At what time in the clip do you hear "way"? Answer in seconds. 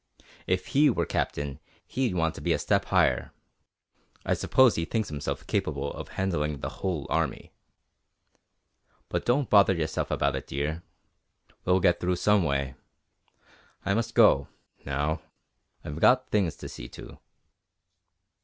12.43-12.73